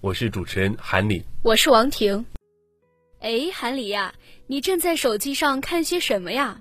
[0.00, 1.24] 我是主持人韩礼。
[1.42, 2.24] 我是王婷。
[3.18, 4.14] 哎，韩里呀，
[4.46, 6.60] 你正在手机上看些什么呀？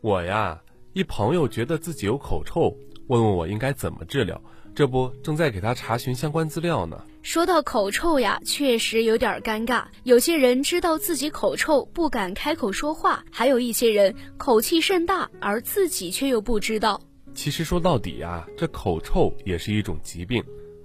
[0.00, 0.60] 我呀，
[0.92, 2.76] 一朋友觉得自己有口臭，
[3.06, 4.42] 问问我应该怎么治疗，
[4.74, 7.00] 这不正在给他查询相关资料呢。
[7.22, 9.84] 说到口臭呀，确实有点尴尬。
[10.02, 17.00] 有些人知道自己口臭，不敢开口说话；还有一些人口气甚大，而自己却又不知道。
[17.32, 20.42] 其实说到底呀，这口臭也是一种疾病。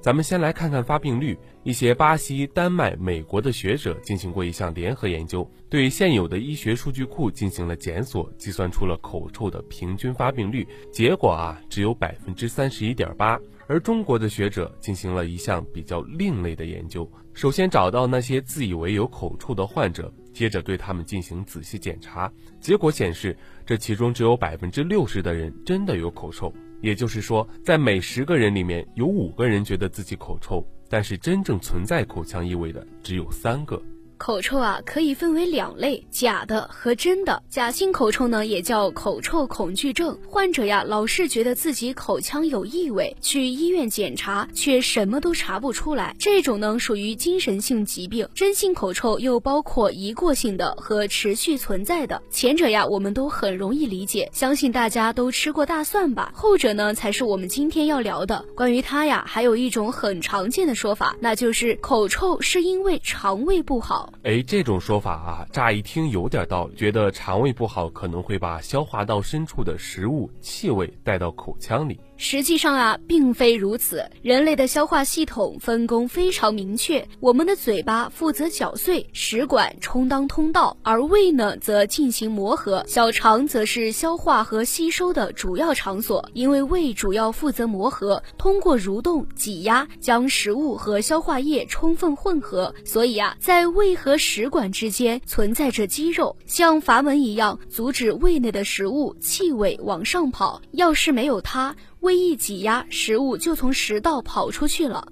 [0.00, 1.38] 咱们先来看看发病率。
[1.62, 10.66] 一些巴西、丹麦、美国的学者进行过一项联合研究，对现有的医学数据库进行了检索，计算出了口臭的平均发病率。
[10.90, 13.38] 结果啊，只有百分之三十一点八。
[13.66, 22.32] 而中国的学者进行了一项比较另类的研究，首先找到那些自以为有口臭的患者，接着对他们进行仔细检查。
[22.58, 26.52] 结果显示，这其中只有百分之六十的人真的有口臭。
[26.80, 33.80] 也就是说，在每十个人里面有五个人觉得自己口臭，但是真正存在口腔异味的只有三个。
[34.20, 37.42] 口臭啊，可以分为两类：假的和真的。
[37.48, 40.16] 假性口臭呢，也叫口臭恐惧症。
[40.28, 46.14] 患者呀，老是觉得自己口腔有异味，去医院检查却什么都查不出来。
[46.18, 48.28] 这种呢，属于精神性疾病。
[48.34, 52.20] 真性口臭又包括一过性的和持续存在的。
[52.30, 56.30] 前者呀，我们都很容易理解，相信大家都吃过大蒜吧。
[56.34, 58.44] 后者呢，才是我们今天要聊的。
[58.54, 64.09] 关于它呀，还有一种很常见的说法，那就是口臭是因为肠胃不好。
[64.22, 71.98] 哎，这种说法啊，乍一听有点道理，觉得肠胃不好可能会把消化道深处的食物、气味带到口腔里。
[72.22, 74.04] 实际上啊，并非如此。
[74.20, 86.28] 人类的消化系统分工非常明确，我们的嘴巴负责搅碎，食管充当通道，而胃呢则进行磨合，小肠则是消化和吸收的主要场所。
[86.34, 100.60] 因为胃主要负责磨合，通过蠕动、挤压将食物和消化液充分混合，所以啊，在胃和食管之间存在着肌肉，像阀门一样阻止胃内的食物、气味往上跑。
[100.72, 105.06] 要是没有它，胃一挤压，食物就从食道跑出去了。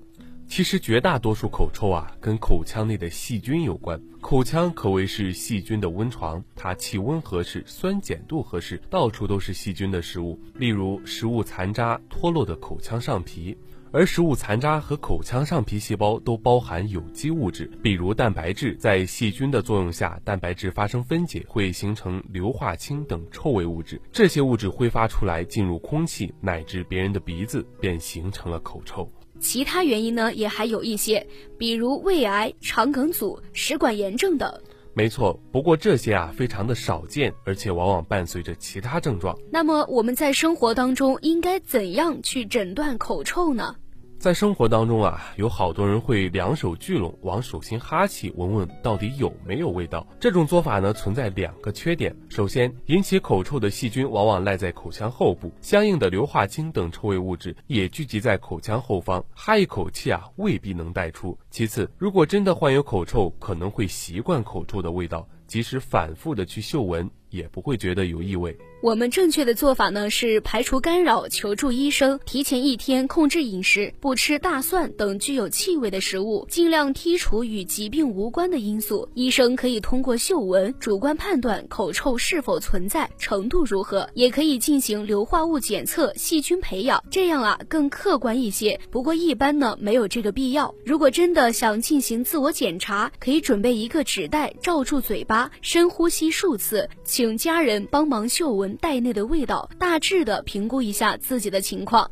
[0.49, 4.01] 其实绝大多数口臭啊，跟口腔内的细菌有关。
[4.23, 10.41] 口腔可谓是细菌的温床，它气温合适，酸碱度合适，到处都是细菌的食物。
[10.55, 13.55] 例如食物残渣脱落的口腔上皮，
[13.91, 18.77] 而食物残渣和口腔上皮细胞都包含有机物质，比如蛋白质。
[18.77, 24.01] 在细菌的作用下，蛋白质发生分解，会形成硫化氢等臭味物质。
[24.13, 29.11] 这些物质挥发出来，进入空气乃至别人的鼻子，便形成了口臭。
[29.41, 31.27] 其他原因呢，也还有一些，
[31.57, 34.53] 比如胃癌、肠梗阻、食管炎症等。
[34.99, 39.39] 没错，不过这些啊非常的少见，而且往往伴随着其他症状。
[39.49, 43.77] 那么我们在生活当中应该怎样去诊断口臭呢？
[44.19, 50.05] 在生活当中啊，有好多人会两手聚拢，往手心哈气，闻闻到底有没有味道。
[50.19, 52.13] 这种做法呢，存在两个缺点。
[52.29, 61.39] 首先，引起口臭的细菌往往赖在口腔后部，相应的硫化氢等臭味物质也聚集在口腔后方，哈一口气啊，未必能带出。
[61.49, 68.57] 其次，如果真的患有口臭，可能会习惯口臭的味道，即使反复的去嗅闻，也不会觉得有异味。
[68.81, 79.09] 我们正确的做法呢是排除干扰，求助医生，提前一天控制饮食，不吃大蒜等具有气味的食物，尽量剔除与疾病无关的因素。
[79.15, 88.79] 医生可以通过嗅闻主观判断口臭是否存在，程度如何，也可以进行硫化物检测、细菌培养，这样啊更客观一些。
[88.93, 90.73] 不过一般呢没有这个必要。
[90.85, 96.89] 如果真的想进行自我检查，可以准备一个纸袋罩住嘴巴，深呼吸数次，
[97.19, 98.77] 请家人帮忙嗅闻。
[98.77, 102.09] 袋内的味道，大致的评估一下自己的情况。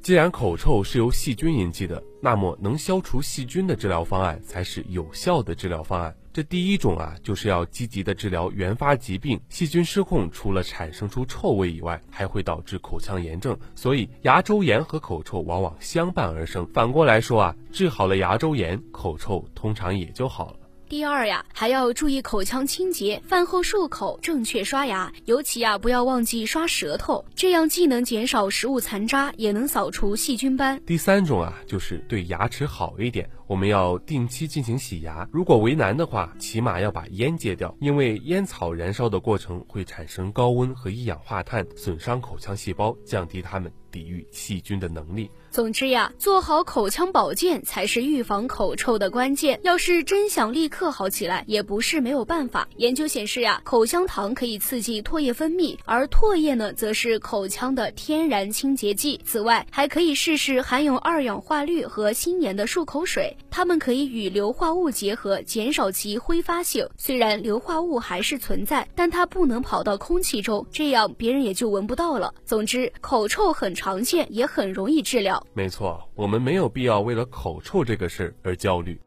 [0.00, 6.16] 既然口臭是由细菌引起的，那么能消除细菌的治疗方案才是有效的治疗方案。
[6.32, 9.38] 这第一种啊，就是要积极的治疗原发疾病。
[9.50, 16.66] 细菌失控，除了产生出臭味以外，还会导致口腔炎症，所以牙周炎和口臭往往相伴而生。
[16.72, 20.67] 反过来说啊，治好了牙周炎，口臭通常也就好了。
[20.88, 30.80] 第二呀，还要注意口腔清洁，饭后漱口，正确刷牙，尤其呀不要忘记刷舌头，这样既能减少食物残渣，也能扫除细菌斑。
[30.86, 35.28] 第三种啊，就是对牙齿好一点，我们要定期进行洗牙。
[35.30, 45.30] 如果为难的话，起码要把烟戒掉，因为烟草燃烧的过程会产生高温和一氧化碳，损伤口腔细胞，降低它们抵御细菌的能力。
[45.50, 49.58] 总之呀，做好口腔保健才是预防口臭的关键。
[49.62, 52.68] 要是真想立刻好起来，也不是没有办法。
[52.76, 59.18] 研究显示呀，口香糖可以刺激唾液分泌，而唾液呢，则是口腔的天然清洁剂。
[59.24, 66.86] 此外，还可以试试含有二氧化氯和新盐的漱口水，它们可以与硫化物结合，减少其挥发性。
[66.98, 72.34] 虽然硫化物还是存在，但它不能跑到空气中，这样别人也就闻不到了。
[72.44, 75.42] 总之，口臭很常常见，也很容易治疗。
[75.54, 79.00] 没错，我们没有必要为了口臭这个事儿而焦虑。